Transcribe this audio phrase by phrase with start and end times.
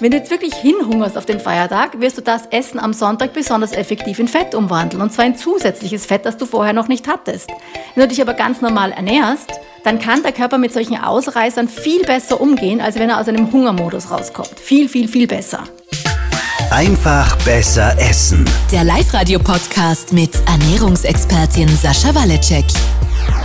[0.00, 3.72] Wenn du jetzt wirklich hinhungerst auf den Feiertag, wirst du das Essen am Sonntag besonders
[3.72, 5.02] effektiv in Fett umwandeln.
[5.02, 7.50] Und zwar in zusätzliches Fett, das du vorher noch nicht hattest.
[7.94, 12.02] Wenn du dich aber ganz normal ernährst, dann kann der Körper mit solchen Ausreißern viel
[12.04, 14.58] besser umgehen, als wenn er aus einem Hungermodus rauskommt.
[14.58, 15.64] Viel, viel, viel besser.
[16.70, 18.46] Einfach besser essen.
[18.72, 22.64] Der Live-Radio-Podcast mit Ernährungsexpertin Sascha Waleczek.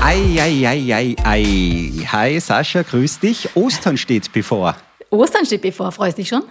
[0.01, 2.07] Ei, ei, ei, ei, ei.
[2.13, 3.49] Hi Sascha, grüß dich.
[3.55, 4.75] Ostern steht bevor.
[5.15, 6.43] Ostern steht bevor, freust du dich schon?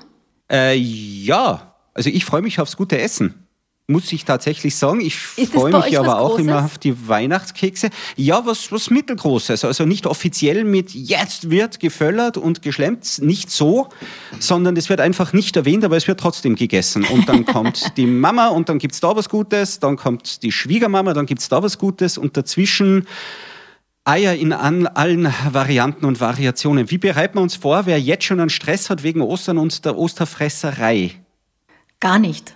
[0.51, 3.45] Äh, ja, also ich freue mich aufs gute Essen.
[3.87, 5.03] Muss ich tatsächlich sagen.
[5.03, 6.46] Ich freue mich aber auch Großes?
[6.46, 7.90] immer auf die Weihnachtskekse.
[8.17, 9.63] Ja, was, was Mittelgroßes.
[9.63, 13.90] Also nicht offiziell mit jetzt wird geföllert und geschlemmt, nicht so,
[14.40, 17.04] sondern es wird einfach nicht erwähnt, aber es wird trotzdem gegessen.
[17.04, 20.51] Und dann kommt die Mama und dann gibt es da was Gutes, dann kommt die
[20.51, 23.07] Schwiegermama, dann gibt es da was Gutes und dazwischen
[24.04, 26.90] Eier in an, allen Varianten und Variationen.
[26.90, 29.96] Wie bereiten wir uns vor, wer jetzt schon einen Stress hat wegen Ostern und der
[29.96, 31.12] Osterfresserei?
[32.00, 32.55] Gar nicht.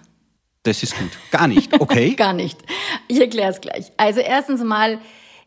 [0.65, 1.11] Das ist gut.
[1.31, 1.81] Gar nicht.
[1.81, 2.11] Okay.
[2.17, 2.59] Gar nicht.
[3.07, 3.91] Ich erkläre es gleich.
[3.97, 5.01] Also erstens mal,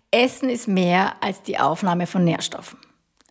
[0.09, 2.79] Essen ist mehr als die Aufnahme von Nährstoffen.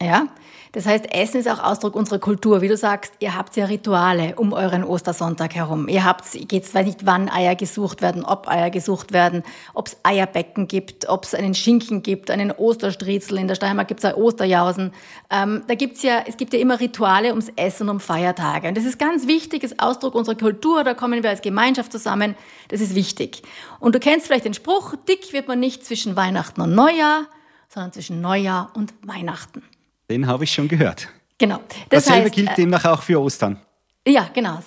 [0.02, 0.28] Ja?
[0.72, 2.62] Das heißt, Essen ist auch Ausdruck unserer Kultur.
[2.62, 5.88] Wie du sagst, ihr habt ja Rituale um euren Ostersonntag herum.
[5.88, 9.42] Ihr habt, jetzt weiß nicht, wann Eier gesucht werden, ob Eier gesucht werden,
[9.74, 13.38] ob es Eierbecken gibt, ob es einen Schinken gibt, einen Osterstriezel.
[13.38, 14.92] In der Steiermark gibt es ja Osterjausen.
[15.28, 18.68] Ähm, da gibt's ja, es gibt ja immer Rituale ums Essen, um Feiertage.
[18.68, 20.84] Und das ist ganz wichtig, ist Ausdruck unserer Kultur.
[20.84, 22.36] Da kommen wir als Gemeinschaft zusammen.
[22.68, 23.42] Das ist wichtig.
[23.80, 27.26] Und du kennst vielleicht den Spruch, dick wird man nicht zwischen Weihnachten und Neujahr,
[27.68, 29.64] sondern zwischen Neujahr und Weihnachten.
[30.10, 31.08] Den habe ich schon gehört.
[31.38, 31.60] Genau.
[31.88, 33.58] Das Dasselbe heißt, gilt äh, demnach auch für Ostern.
[34.06, 34.58] ja, genau.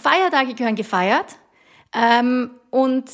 [0.00, 1.36] Feiertage gehören gefeiert.
[1.92, 3.04] Ähm, und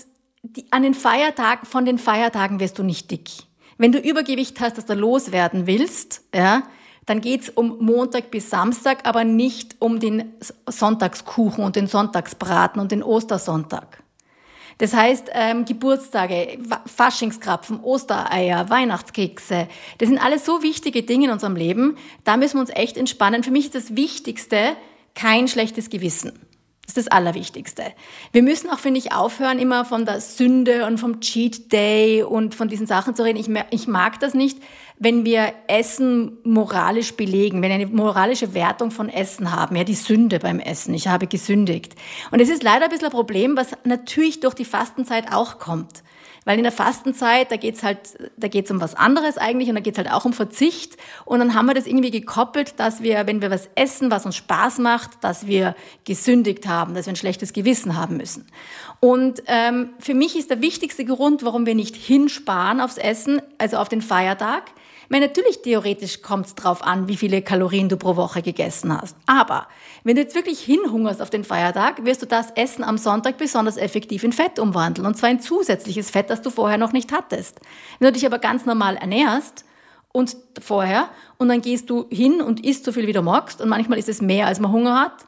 [0.43, 3.31] die, an den Feiertagen, von den Feiertagen wirst du nicht dick.
[3.79, 6.65] Wenn du Übergewicht hast, das du loswerden willst, ja,
[7.07, 10.35] dann geht's um Montag bis Samstag, aber nicht um den
[10.67, 14.03] Sonntagskuchen und den Sonntagsbraten und den Ostersonntag.
[14.79, 21.57] Das heißt, ähm, Geburtstage, Faschingskrapfen, Ostereier, Weihnachtskekse, das sind alles so wichtige Dinge in unserem
[21.57, 21.97] Leben.
[22.25, 23.43] Da müssen wir uns echt entspannen.
[23.43, 24.77] Für mich ist das Wichtigste
[25.15, 26.33] kein schlechtes Gewissen.
[26.89, 27.83] Das ist das Allerwichtigste.
[28.33, 32.55] Wir müssen auch, finde ich, aufhören, immer von der Sünde und vom Cheat Day und
[32.55, 33.37] von diesen Sachen zu reden.
[33.37, 34.59] Ich, ich mag das nicht,
[34.99, 39.77] wenn wir Essen moralisch belegen, wenn wir eine moralische Wertung von Essen haben.
[39.77, 40.93] Ja, die Sünde beim Essen.
[40.95, 41.95] Ich habe gesündigt.
[42.31, 46.03] Und es ist leider ein bisschen ein Problem, was natürlich durch die Fastenzeit auch kommt.
[46.45, 47.99] Weil in der Fastenzeit, da geht's halt,
[48.39, 50.97] da geht's um was anderes eigentlich und da geht's halt auch um Verzicht.
[51.27, 54.37] Und dann haben wir das irgendwie gekoppelt, dass wir, wenn wir was essen, was uns
[54.37, 58.47] Spaß macht, dass wir gesündigt haben, dass wir ein schlechtes Gewissen haben müssen.
[58.99, 63.77] Und ähm, für mich ist der wichtigste Grund, warum wir nicht hinsparen aufs Essen, also
[63.77, 64.71] auf den Feiertag,
[65.11, 69.17] meine, natürlich theoretisch kommt es drauf an, wie viele Kalorien du pro Woche gegessen hast.
[69.27, 69.69] Aber
[70.05, 73.77] wenn du jetzt wirklich hinhungerst auf den Feiertag, wirst du das Essen am Sonntag besonders
[73.77, 75.07] effektiv in Fett umwandeln.
[75.07, 77.61] Und zwar in zusätzliches Fett, das du vorher noch nicht hattest.
[77.99, 79.65] Wenn du dich aber ganz normal ernährst
[80.13, 81.09] und vorher
[81.39, 84.09] und dann gehst du hin und isst so viel, wie du magst und manchmal ist
[84.09, 85.27] es mehr, als man Hunger hat,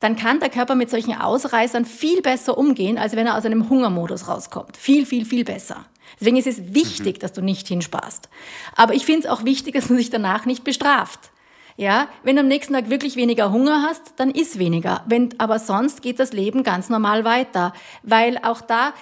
[0.00, 3.68] dann kann der Körper mit solchen Ausreißern viel besser umgehen, als wenn er aus einem
[3.68, 4.76] Hungermodus rauskommt.
[4.76, 5.86] Viel, viel, viel besser.
[6.20, 8.28] Deswegen ist es wichtig, dass du nicht hinsparst.
[8.76, 11.30] Aber ich finde es auch wichtig, dass man sich danach nicht bestraft.
[11.76, 15.04] Ja, wenn du am nächsten Tag wirklich weniger Hunger hast, dann isst weniger.
[15.06, 17.72] Wenn, aber sonst geht das Leben ganz normal weiter.
[18.02, 18.94] Weil auch da,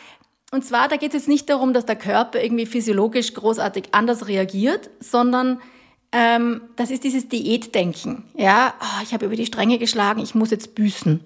[0.53, 4.28] und zwar, da geht es jetzt nicht darum, dass der Körper irgendwie physiologisch großartig anders
[4.28, 5.59] reagiert, sondern
[6.12, 8.25] ähm, das ist dieses Diätdenken.
[8.34, 11.25] Ja, oh, ich habe über die Stränge geschlagen, ich muss jetzt büßen.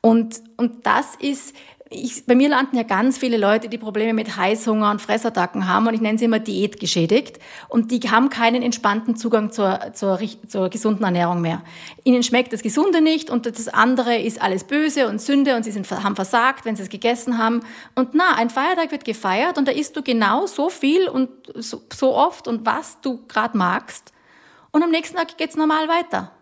[0.00, 1.56] Und, und das ist,
[1.90, 5.86] ich, bei mir landen ja ganz viele Leute, die Probleme mit Heißhunger und Fressattacken haben
[5.86, 10.18] und ich nenne sie immer diätgeschädigt und die haben keinen entspannten Zugang zur, zur,
[10.48, 11.62] zur gesunden Ernährung mehr.
[12.02, 15.72] Ihnen schmeckt das Gesunde nicht und das andere ist alles böse und Sünde und sie
[15.72, 17.60] sind, haben versagt, wenn sie es gegessen haben.
[17.94, 21.82] Und na, ein Feiertag wird gefeiert und da isst du genau so viel und so,
[21.92, 24.12] so oft und was du gerade magst
[24.72, 26.32] und am nächsten Tag geht's normal weiter.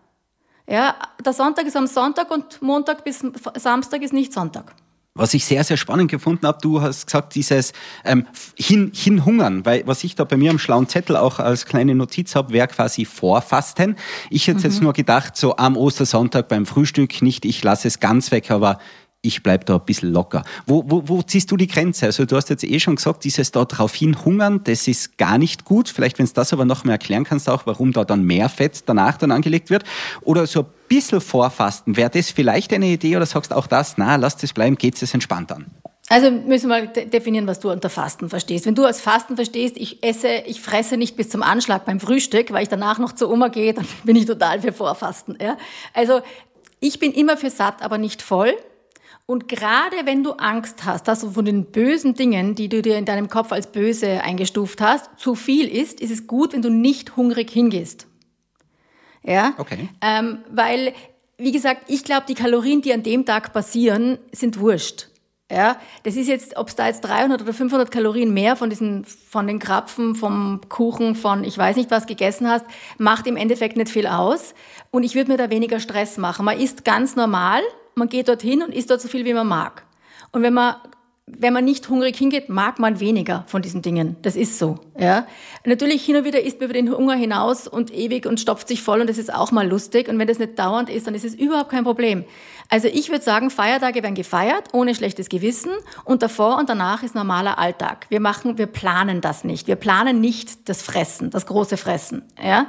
[0.68, 3.24] Ja, der Sonntag ist am Sonntag und Montag bis
[3.56, 4.74] Samstag ist nicht Sonntag.
[5.14, 8.26] Was ich sehr, sehr spannend gefunden habe, du hast gesagt, dieses ähm,
[8.56, 12.34] hin, hinhungern, weil was ich da bei mir am schlauen Zettel auch als kleine Notiz
[12.34, 13.96] habe, wäre quasi Vorfasten.
[14.30, 18.30] Ich hätte jetzt nur gedacht, so am Ostersonntag beim Frühstück, nicht ich lasse es ganz
[18.30, 18.78] weg, aber
[19.20, 20.44] ich bleib da ein bisschen locker.
[20.66, 22.06] Wo, wo, wo ziehst du die Grenze?
[22.06, 25.64] Also du hast jetzt eh schon gesagt, dieses da drauf hinhungern, das ist gar nicht
[25.64, 25.90] gut.
[25.90, 28.82] Vielleicht, wenn du das aber noch mal erklären kannst, auch warum da dann mehr Fett
[28.86, 29.84] danach dann angelegt wird.
[30.22, 34.16] Oder so ein bisschen vorfasten, wäre das vielleicht eine Idee oder sagst auch das, na,
[34.16, 35.66] lass das bleiben, geht es entspannt an?
[36.08, 38.66] Also müssen wir mal de- definieren, was du unter Fasten verstehst.
[38.66, 42.52] Wenn du als Fasten verstehst, ich esse, ich fresse nicht bis zum Anschlag beim Frühstück,
[42.52, 45.38] weil ich danach noch zur Oma gehe, dann bin ich total für Vorfasten.
[45.40, 45.56] Ja?
[45.94, 46.20] Also
[46.80, 48.52] Ich bin immer für satt, aber nicht voll.
[49.24, 52.98] Und gerade wenn du Angst hast, dass du von den bösen Dingen, die du dir
[52.98, 56.70] in deinem Kopf als böse eingestuft hast, zu viel isst, ist es gut, wenn du
[56.70, 58.08] nicht hungrig hingehst.
[59.22, 59.54] Ja?
[59.58, 59.88] Okay.
[60.00, 60.94] Ähm, weil,
[61.38, 65.08] wie gesagt, ich glaube, die Kalorien, die an dem Tag passieren, sind wurscht.
[65.52, 69.04] Ja, das ist jetzt, ob es da jetzt 300 oder 500 Kalorien mehr von diesen,
[69.04, 72.64] von den Krapfen, vom Kuchen, von ich weiß nicht was gegessen hast,
[72.96, 74.54] macht im Endeffekt nicht viel aus.
[74.90, 76.46] Und ich würde mir da weniger Stress machen.
[76.46, 77.60] Man isst ganz normal,
[77.94, 79.84] man geht dorthin und isst dort so viel, wie man mag.
[80.30, 80.76] Und wenn man
[81.26, 84.16] wenn man nicht hungrig hingeht, mag man weniger von diesen Dingen.
[84.22, 84.80] Das ist so.
[84.98, 85.26] Ja.
[85.64, 88.82] Natürlich hin und wieder isst man über den Hunger hinaus und ewig und stopft sich
[88.82, 90.08] voll und das ist auch mal lustig.
[90.08, 92.24] Und wenn das nicht dauernd ist, dann ist es überhaupt kein Problem.
[92.68, 95.70] Also ich würde sagen, Feiertage werden gefeiert, ohne schlechtes Gewissen
[96.04, 98.06] und davor und danach ist normaler Alltag.
[98.08, 99.68] Wir machen, wir planen das nicht.
[99.68, 102.22] Wir planen nicht das Fressen, das große Fressen.
[102.42, 102.66] Ja.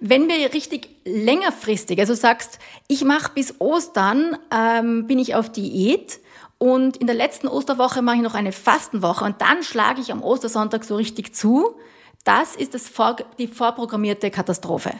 [0.00, 2.58] Wenn wir richtig längerfristig, also sagst,
[2.88, 6.18] ich mache bis Ostern, ähm, bin ich auf Diät,
[6.58, 10.22] und in der letzten Osterwoche mache ich noch eine Fastenwoche und dann schlage ich am
[10.22, 11.76] Ostersonntag so richtig zu.
[12.24, 14.92] Das ist das vor, die vorprogrammierte Katastrophe.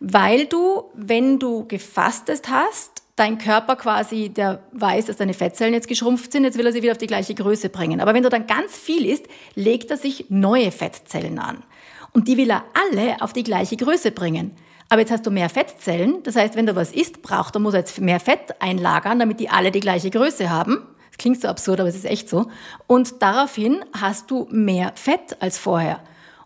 [0.00, 5.88] Weil du, wenn du gefastet hast, dein Körper quasi, der weiß, dass deine Fettzellen jetzt
[5.88, 8.00] geschrumpft sind, jetzt will er sie wieder auf die gleiche Größe bringen.
[8.00, 11.64] Aber wenn du dann ganz viel isst, legt er sich neue Fettzellen an.
[12.12, 14.56] Und die will er alle auf die gleiche Größe bringen.
[14.88, 16.22] Aber jetzt hast du mehr Fettzellen.
[16.22, 19.40] Das heißt, wenn du was isst, braucht er, muss er jetzt mehr Fett einlagern, damit
[19.40, 20.78] die alle die gleiche Größe haben.
[21.10, 22.46] Das klingt so absurd, aber es ist echt so.
[22.86, 26.00] Und daraufhin hast du mehr Fett als vorher.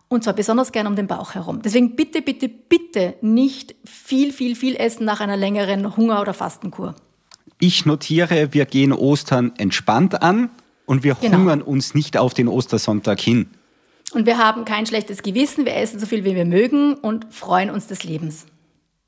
[0.09, 1.63] Und zwar besonders gern um den Bauch herum.
[1.63, 6.95] Deswegen bitte, bitte, bitte nicht viel, viel, viel essen nach einer längeren Hunger- oder Fastenkur.
[7.61, 10.51] Ich notiere, wir gehen Ostern entspannt an
[10.85, 11.39] und wir genau.
[11.39, 13.49] hungern uns nicht auf den Ostersonntag hin.
[14.13, 17.71] Und wir haben kein schlechtes Gewissen, wir essen so viel, wie wir mögen und freuen
[17.71, 18.47] uns des Lebens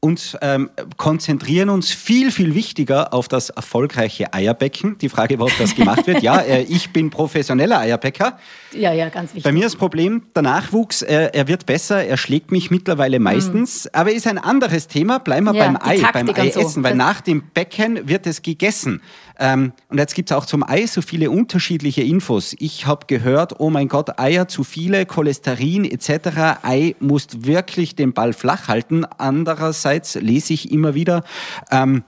[0.05, 0.69] und ähm,
[0.99, 4.99] konzentrieren uns viel, viel wichtiger auf das erfolgreiche Eierbecken.
[4.99, 6.23] Die Frage, ob das gemacht wird.
[6.23, 8.39] Ja, äh, ich bin professioneller Eierbäcker.
[8.75, 9.45] Ja, ja, ganz wichtig.
[9.45, 13.19] Bei mir ist das Problem, der Nachwuchs, äh, er wird besser, er schlägt mich mittlerweile
[13.19, 13.91] meistens, mhm.
[13.93, 15.19] aber ist ein anderes Thema.
[15.19, 16.61] Bleiben wir ja, beim Ei, beim Ei so.
[16.61, 19.01] essen, weil das nach dem Becken wird es gegessen.
[19.39, 22.55] Ähm, und jetzt gibt es auch zum Ei so viele unterschiedliche Infos.
[22.59, 26.63] Ich habe gehört, oh mein Gott, Eier zu viele, Cholesterin etc.
[26.63, 29.05] Ei muss wirklich den Ball flach halten.
[29.05, 31.25] Andererseits lese ich immer wieder,
[31.71, 32.05] ähm,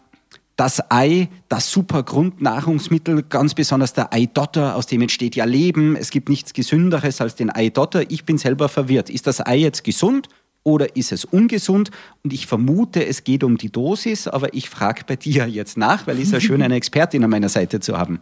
[0.57, 5.97] das Ei, das super Grundnahrungsmittel, ganz besonders der Eidotter, aus dem entsteht ja Leben.
[5.97, 8.11] Es gibt nichts Gesünderes als den Eidotter.
[8.11, 9.11] Ich bin selber verwirrt.
[9.11, 10.29] Ist das Ei jetzt gesund
[10.63, 11.91] oder ist es ungesund?
[12.25, 16.07] Und ich vermute, es geht um die Dosis, aber ich frage bei dir jetzt nach,
[16.07, 18.21] weil es ist ja schön, eine Expertin an meiner Seite zu haben.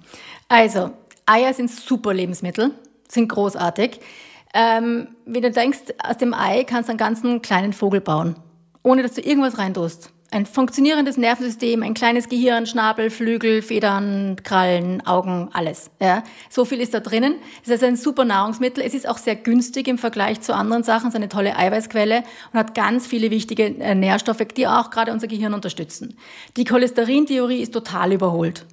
[0.48, 0.90] Also,
[1.26, 2.72] Eier sind super Lebensmittel,
[3.08, 4.00] sind großartig.
[4.52, 8.34] Ähm, wenn du denkst, aus dem Ei kannst du einen ganzen kleinen Vogel bauen,
[8.82, 15.06] ohne dass du irgendwas reintust ein funktionierendes Nervensystem, ein kleines Gehirn, Schnabel, Flügel, Federn, Krallen,
[15.06, 15.90] Augen, alles.
[16.00, 17.36] Ja, so viel ist da drinnen.
[17.62, 18.82] Es ist ein super Nahrungsmittel.
[18.82, 21.08] Es ist auch sehr günstig im Vergleich zu anderen Sachen.
[21.08, 25.12] Es ist eine tolle Eiweißquelle und hat ganz viele wichtige äh, Nährstoffe, die auch gerade
[25.12, 26.16] unser Gehirn unterstützen.
[26.56, 28.66] Die Cholesterintheorie ist total überholt.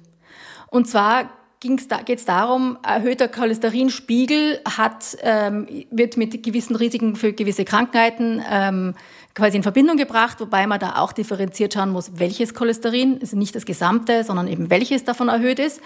[0.68, 1.28] Und zwar
[1.60, 8.94] geht es darum, erhöhter Cholesterinspiegel hat, ähm, wird mit gewissen Risiken für gewisse Krankheiten ähm,
[9.34, 13.54] quasi in Verbindung gebracht, wobei man da auch differenziert schauen muss, welches Cholesterin, also nicht
[13.54, 15.80] das gesamte, sondern eben welches davon erhöht ist.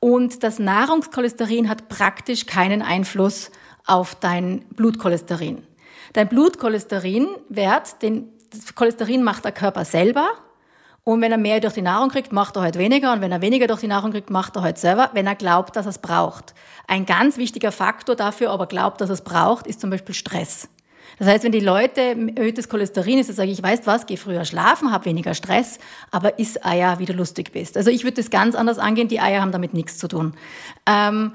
[0.00, 3.50] Und das Nahrungscholesterin hat praktisch keinen Einfluss
[3.86, 5.62] auf dein Blutcholesterin.
[6.12, 10.30] Dein Blutcholesterinwert, den, das Cholesterin macht der Körper selber.
[11.04, 13.12] Und wenn er mehr durch die Nahrung kriegt, macht er halt weniger.
[13.12, 15.76] Und wenn er weniger durch die Nahrung kriegt, macht er halt selber, wenn er glaubt,
[15.76, 16.54] dass er es braucht.
[16.86, 20.68] Ein ganz wichtiger Faktor dafür, aber glaubt, dass er es braucht, ist zum Beispiel Stress.
[21.18, 22.00] Das heißt, wenn die Leute
[22.36, 25.78] erhöhtes Cholesterin ist, dann sage ich, ich weiß was, geh früher schlafen, hab weniger Stress,
[26.10, 27.76] aber iss Eier, wie du lustig bist.
[27.76, 30.34] Also ich würde das ganz anders angehen, die Eier haben damit nichts zu tun.
[30.86, 31.32] Ähm,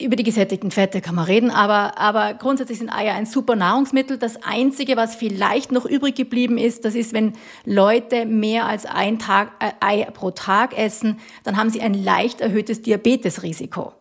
[0.00, 4.16] über die gesättigten Fette kann man reden, aber, aber grundsätzlich sind Eier ein super Nahrungsmittel.
[4.16, 7.32] Das Einzige, was vielleicht noch übrig geblieben ist, das ist, wenn
[7.64, 12.40] Leute mehr als ein Tag, äh, Ei pro Tag essen, dann haben sie ein leicht
[12.40, 13.92] erhöhtes Diabetesrisiko.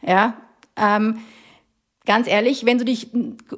[0.00, 0.34] Ja,
[0.76, 1.18] ähm,
[2.04, 3.08] ganz ehrlich, wenn du dich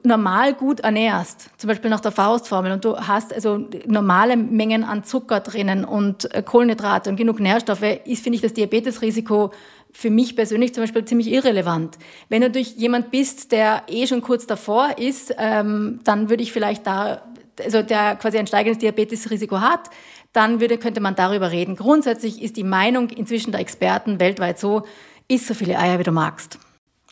[0.03, 5.05] normal gut ernährst, zum Beispiel nach der Faustformel, und du hast also normale Mengen an
[5.05, 9.53] Zucker drinnen und äh, Kohlenhydrate und genug Nährstoffe, ist, finde ich, das Diabetesrisiko
[9.93, 11.99] für mich persönlich zum Beispiel ziemlich irrelevant.
[12.29, 16.53] Wenn du durch jemand bist, der eh schon kurz davor ist, ähm, dann würde ich
[16.53, 17.23] vielleicht da,
[17.63, 19.91] also der quasi ein steigendes Diabetesrisiko hat,
[20.33, 21.77] dann würde, könnte man darüber reden.
[21.77, 24.83] Grundsätzlich ist die Meinung inzwischen der Experten weltweit so,
[25.29, 26.59] isst so viele Eier, wie du magst.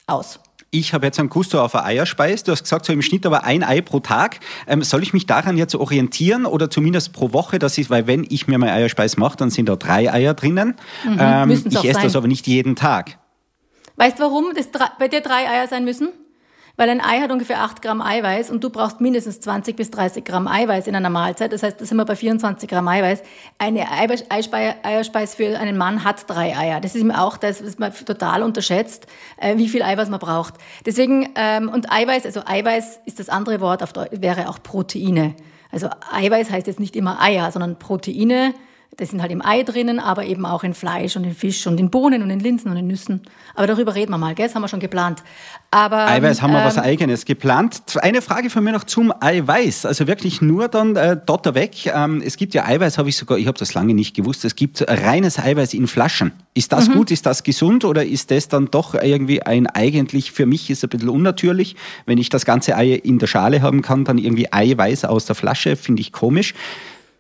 [0.09, 0.41] Aus.
[0.75, 2.45] Ich habe jetzt einen Gusto auf eine Eierspeis.
[2.45, 4.41] Du hast gesagt, so im Schnitt aber ein Ei pro Tag.
[4.67, 7.59] Ähm, soll ich mich daran jetzt orientieren oder zumindest pro Woche?
[7.59, 10.77] Das ist, weil wenn ich mir meine Eierspeis mache, dann sind da drei Eier drinnen.
[11.05, 12.17] Mhm, ähm, ich esse das sein.
[12.17, 13.19] aber nicht jeden Tag.
[13.97, 16.09] Weißt du, warum das bei dir drei Eier sein müssen?
[16.77, 20.25] Weil ein Ei hat ungefähr 8 Gramm Eiweiß und du brauchst mindestens 20 bis 30
[20.25, 21.53] Gramm Eiweiß in einer Mahlzeit.
[21.53, 23.23] Das heißt, da sind wir bei 24 Gramm Eiweiß.
[23.59, 26.81] Eine Eierspeis für einen Mann hat drei Eier.
[26.81, 30.55] Das ist ihm auch das, was man total unterschätzt, äh, wie viel Eiweiß man braucht.
[30.87, 35.35] Deswegen, ähm, und Eiweiß, also Eiweiß ist das andere Wort, auf Deu wäre auch Proteine.
[35.71, 38.55] Also Eiweiß heißt jetzt nicht immer Eier, sondern Proteine.
[38.99, 41.81] Das sind halt im Ei drinnen, aber eben auch in Fleisch und in Fisch und
[41.81, 43.23] in Bohnen und in Linsen und in Nüssen.
[43.55, 44.47] Aber darüber reden wir mal, gell?
[44.47, 45.23] Das haben wir schon geplant.
[45.71, 47.81] Aber, Eiweiß haben wir ähm, was Eigenes geplant.
[48.03, 49.87] Eine Frage von mir noch zum Eiweiß.
[49.87, 51.87] Also wirklich nur dann äh, Dotter weg.
[51.87, 54.57] Ähm, es gibt ja Eiweiß, habe ich sogar, ich habe das lange nicht gewusst, es
[54.57, 56.33] gibt reines Eiweiß in Flaschen.
[56.53, 60.45] Ist das gut, ist das gesund oder ist das dann doch irgendwie ein eigentlich, für
[60.45, 64.05] mich ist ein bisschen unnatürlich, wenn ich das ganze Ei in der Schale haben kann,
[64.05, 66.53] dann irgendwie Eiweiß aus der Flasche, finde ich komisch.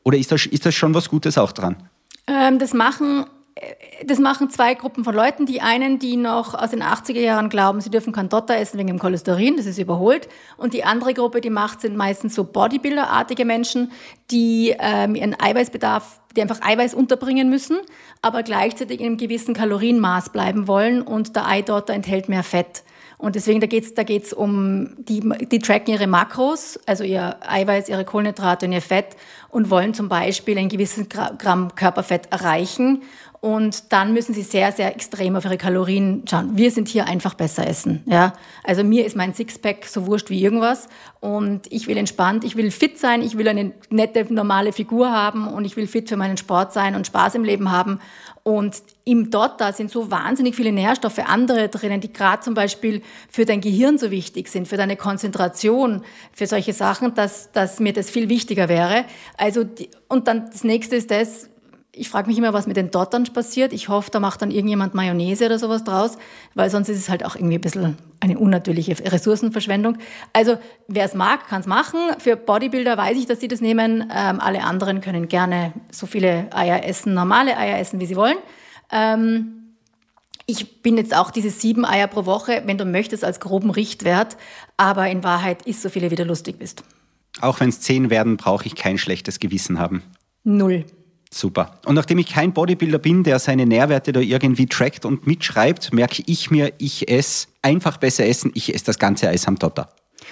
[0.05, 1.77] Oder ist das, ist das schon was Gutes auch dran?
[2.27, 5.47] Ähm, das machen äh, das machen zwei Gruppen von Leuten.
[5.47, 8.89] Die einen, die noch aus den 80er Jahren glauben, sie dürfen kein Dotter essen wegen
[8.89, 10.29] dem Cholesterin, das ist überholt.
[10.57, 13.93] Und die andere Gruppe, die macht, sind meistens so Bodybuilder-artige Menschen,
[14.31, 17.79] die ähm, ihren Eiweißbedarf, die einfach Eiweiß unterbringen müssen,
[18.23, 22.83] aber gleichzeitig in einem gewissen Kalorienmaß bleiben wollen und der Eidotter enthält mehr Fett.
[23.23, 27.89] Und deswegen, da geht's da geht's um, die, die tracken ihre Makros, also ihr Eiweiß,
[27.89, 29.17] ihre Kohlenhydrate und ihr Fett
[29.49, 33.03] und wollen zum Beispiel ein gewisses Gra- Gramm Körperfett erreichen.
[33.43, 36.57] Und dann müssen sie sehr, sehr extrem auf ihre Kalorien schauen.
[36.57, 38.05] Wir sind hier einfach besser essen.
[38.07, 38.35] Ja?
[38.63, 40.87] Also mir ist mein Sixpack so wurscht wie irgendwas.
[41.19, 45.49] Und ich will entspannt, ich will fit sein, ich will eine nette, normale Figur haben
[45.49, 47.99] und ich will fit für meinen Sport sein und Spaß im Leben haben.
[48.45, 53.45] Und im Dotter sind so wahnsinnig viele Nährstoffe, andere drinnen, die gerade zum Beispiel für
[53.45, 58.09] dein Gehirn so wichtig sind, für deine Konzentration, für solche Sachen, dass, dass mir das
[58.09, 59.05] viel wichtiger wäre.
[59.37, 61.49] Also die, und dann das nächste ist das,
[61.95, 63.73] ich frage mich immer, was mit den Dottern passiert.
[63.75, 66.17] Ich hoffe, da macht dann irgendjemand Mayonnaise oder sowas draus,
[66.55, 69.99] weil sonst ist es halt auch irgendwie ein bisschen eine unnatürliche Ressourcenverschwendung.
[70.33, 70.57] Also
[70.89, 72.01] wer es mag, kann es machen.
[72.19, 74.11] Für Bodybuilder weiß ich, dass sie das nehmen.
[74.11, 78.39] Ähm, alle anderen können gerne so viele Eier essen, normale Eier essen, wie sie wollen.
[78.91, 79.75] Ähm,
[80.47, 84.39] ich bin jetzt auch diese sieben Eier pro Woche, wenn du möchtest, als groben Richtwert.
[84.79, 86.85] Aber in Wahrheit isst so viele, wie du lustig bist.
[87.43, 90.03] Auch wenn es zehn werden, brauche ich kein schlechtes Gewissen haben.
[90.43, 90.87] Null.
[91.35, 91.79] Super.
[91.87, 96.23] Und nachdem ich kein Bodybuilder bin, der seine Nährwerte da irgendwie trackt und mitschreibt, merke
[96.27, 99.89] ich mir, ich esse einfach besser essen, ich esse das ganze Eis am Dotter.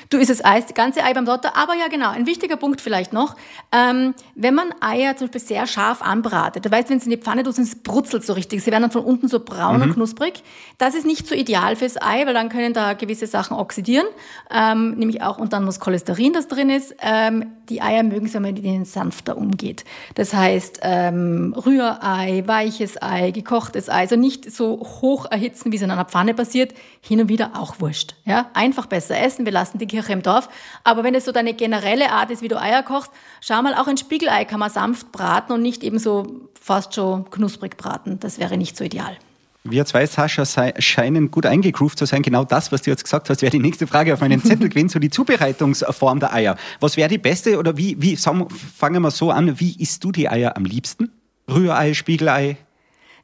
[0.09, 1.57] Du isst das Eis, das ganze Ei beim Dotter.
[1.57, 3.37] Aber ja, genau, ein wichtiger Punkt vielleicht noch.
[3.73, 7.23] Ähm, wenn man Eier zum Beispiel sehr scharf anbratet, du weißt, wenn sie in die
[7.23, 8.63] Pfanne tust, es brutzelt so richtig.
[8.65, 10.43] Sie werden dann von unten so braun und knusprig.
[10.79, 14.07] Das ist nicht so ideal fürs Ei, weil dann können da gewisse Sachen oxidieren.
[14.51, 16.95] Ähm, nämlich auch und dann das Cholesterin, das drin ist.
[17.01, 19.85] Ähm, die Eier mögen es, wenn man mit ihnen sanfter umgeht.
[20.15, 24.01] Das heißt, ähm, Rührei, weiches Ei, gekochtes Ei.
[24.01, 26.73] Also nicht so hoch erhitzen, wie es in einer Pfanne passiert.
[27.03, 28.15] Hin und wieder auch wurscht.
[28.25, 28.51] Ja?
[28.55, 29.45] Einfach besser essen.
[29.45, 30.49] Wir lassen die Kirche im Dorf.
[30.85, 33.89] Aber wenn es so deine generelle Art ist, wie du Eier kochst, schau mal, auch
[33.89, 38.21] ein Spiegelei kann man sanft braten und nicht eben so fast schon knusprig braten.
[38.21, 39.17] Das wäre nicht so ideal.
[39.63, 40.45] Wir zwei, Sascha,
[40.79, 42.23] scheinen gut eingegroovt zu sein.
[42.23, 44.89] Genau das, was du jetzt gesagt hast, wäre die nächste Frage auf meinem Zettel gewesen,
[44.89, 46.57] so die Zubereitungsform der Eier.
[46.81, 50.13] Was wäre die beste oder wie, wie sagen, fangen wir so an, wie isst du
[50.13, 51.11] die Eier am liebsten?
[51.47, 52.57] Rührei, Spiegelei?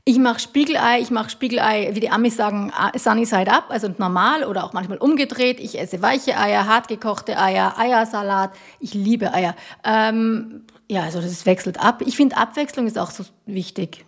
[0.09, 3.93] Ich mache Spiegelei, ich mache Spiegelei, wie die Amis sagen, uh, sunny side up, also
[3.99, 5.59] normal oder auch manchmal umgedreht.
[5.59, 8.53] Ich esse weiche Eier, hart gekochte Eier, Eiersalat.
[8.79, 9.57] Ich liebe Eier.
[9.83, 12.05] Ähm, ja, also das wechselt ab.
[12.07, 14.05] Ich finde, Abwechslung ist auch so wichtig.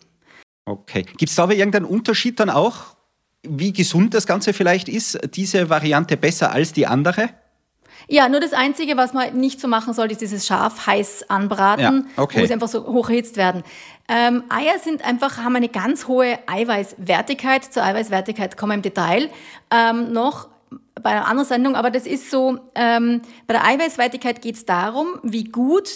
[0.67, 1.03] Okay.
[1.03, 2.97] Gibt es da aber irgendeinen Unterschied dann auch,
[3.43, 5.19] wie gesund das Ganze vielleicht ist?
[5.35, 7.31] Diese Variante besser als die andere?
[8.07, 12.09] Ja, nur das Einzige, was man nicht so machen sollte, ist dieses scharf heiß anbraten,
[12.17, 12.43] Ja, okay.
[12.43, 13.63] wo sie einfach so hoch erhitzt werden.
[14.09, 17.65] Ähm, Eier sind einfach, haben eine ganz hohe Eiweißwertigkeit.
[17.65, 19.31] Zur Eiweißwertigkeit kommen wir im Detail
[19.71, 20.49] ähm, noch
[21.03, 25.21] bei einer anderen Sendung, aber das ist so, ähm, bei der Eiweißwertigkeit geht es darum,
[25.23, 25.89] wie gut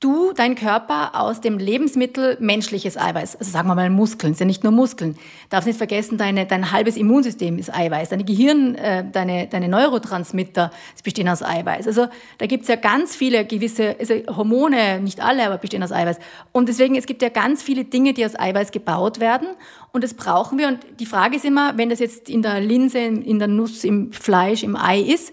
[0.00, 4.46] du, dein Körper aus dem Lebensmittel menschliches Eiweiß, also sagen wir mal Muskeln, ist ja
[4.46, 5.16] nicht nur Muskeln,
[5.50, 10.70] darfst nicht vergessen, deine, dein halbes Immunsystem ist Eiweiß, deine Gehirn, äh, deine, deine Neurotransmitter
[11.04, 11.86] bestehen aus Eiweiß.
[11.86, 12.06] Also
[12.38, 16.18] da gibt's ja ganz viele gewisse, also Hormone, nicht alle, aber bestehen aus Eiweiß.
[16.52, 19.48] Und deswegen, es gibt ja ganz viele Dinge, die aus Eiweiß gebaut werden
[19.92, 20.68] und das brauchen wir.
[20.68, 24.12] Und die Frage ist immer, wenn das jetzt in der Linse, in der Nuss, im
[24.12, 25.32] Fleisch, im Ei ist,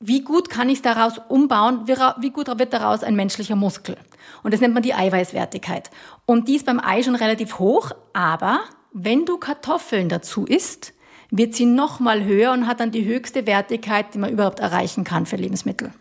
[0.00, 3.96] wie gut kann ich es daraus umbauen, wie gut wird daraus ein menschlicher Muskel.
[4.42, 5.90] Und das nennt man die Eiweißwertigkeit.
[6.26, 8.60] Und die ist beim Ei schon relativ hoch, aber
[8.92, 10.92] wenn du Kartoffeln dazu isst,
[11.30, 15.26] wird sie nochmal höher und hat dann die höchste Wertigkeit, die man überhaupt erreichen kann
[15.26, 15.92] für Lebensmittel.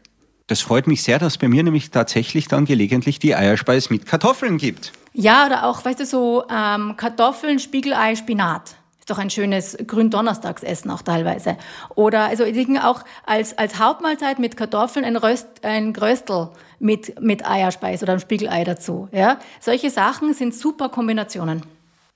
[0.47, 4.57] Das freut mich sehr, dass bei mir nämlich tatsächlich dann gelegentlich die Eierspeis mit Kartoffeln
[4.57, 4.91] gibt.
[5.13, 8.75] Ja, oder auch, weißt du, so ähm, Kartoffeln, Spiegelei, Spinat.
[9.05, 11.57] Ist doch ein schönes Gründonnerstagsessen auch teilweise.
[11.93, 12.43] Oder also
[12.81, 18.19] auch als, als Hauptmahlzeit mit Kartoffeln ein, Röst, ein Gröstel mit, mit Eierspeis oder ein
[18.19, 19.07] Spiegelei dazu.
[19.11, 19.37] Ja?
[19.59, 21.61] Solche Sachen sind super Kombinationen.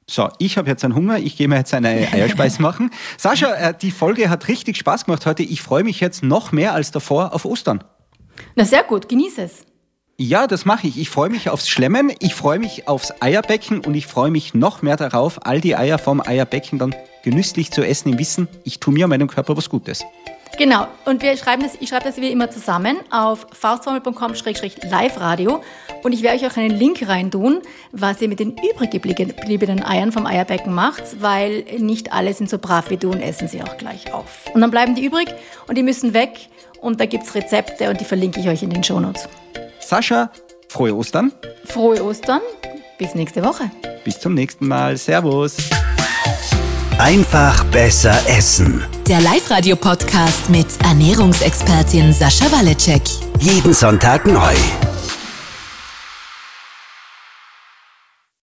[0.10, 2.89] So, ich habe jetzt einen Hunger, ich gehe mir jetzt eine Eierspeis machen.
[3.19, 5.43] Sascha, äh, die Folge hat richtig Spaß gemacht heute.
[5.43, 7.84] Ich freue mich jetzt noch mehr als davor auf Ostern.
[8.55, 9.68] Na sehr gut, genieße es.
[10.21, 10.99] Ja, das mache ich.
[10.99, 14.81] Ich freue mich aufs Schlemmen, ich freue mich aufs Eierbecken und ich freue mich noch
[14.81, 18.93] mehr darauf, all die Eier vom Eierbecken dann genüsslich zu essen im Wissen, ich tue
[18.93, 20.03] mir meinem Körper was Gutes.
[20.57, 25.63] Genau, und wir schreiben das, ich schreibe das wie immer zusammen auf faustformel.com-live-radio
[26.03, 27.61] und ich werde euch auch einen Link rein tun,
[27.93, 32.57] was ihr mit den übrig gebliebenen Eiern vom Eierbecken macht, weil nicht alle sind so
[32.57, 34.47] brav wie du und essen sie auch gleich auf.
[34.53, 35.33] Und dann bleiben die übrig
[35.69, 36.49] und die müssen weg
[36.81, 39.29] und da gibt es Rezepte und die verlinke ich euch in den Shownotes.
[39.89, 40.29] Sascha,
[40.67, 41.31] frohe Ostern.
[41.65, 42.41] Frohe Ostern.
[43.00, 43.72] Bis nächste Woche.
[44.05, 44.96] Bis zum nächsten Mal.
[44.98, 45.58] Servus.
[47.00, 48.84] Einfach besser essen.
[49.08, 53.01] Der Live-Radio-Podcast mit Ernährungsexpertin Sascha Waleczek.
[53.39, 54.53] Jeden Sonntag neu.